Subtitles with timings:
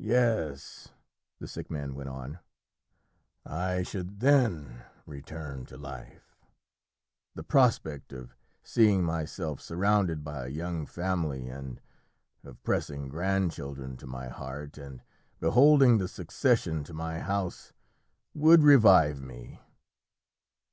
[0.00, 0.88] "Yes,"
[1.38, 2.40] the sick man went on,
[3.46, 6.36] "I should then return to life;
[7.36, 11.80] the prospect of seeing myself surrounded by a young family, and
[12.42, 15.00] of pressing grandchildren to my heart, and
[15.38, 17.72] beholding the succession to my house,
[18.34, 19.60] would revive me."